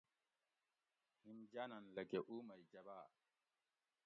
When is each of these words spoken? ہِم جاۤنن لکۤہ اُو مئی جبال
ہِم 1.23 1.37
جاۤنن 1.51 1.83
لکۤہ 1.95 2.21
اُو 2.27 2.35
مئی 2.47 2.63
جبال 2.71 3.09